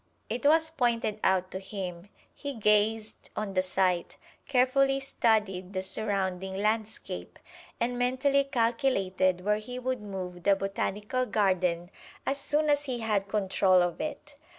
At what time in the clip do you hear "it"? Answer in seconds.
0.29-0.47, 14.01-14.33